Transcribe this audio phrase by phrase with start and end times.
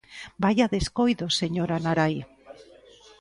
[0.43, 2.15] ¡Vaia descoido, señora Narai!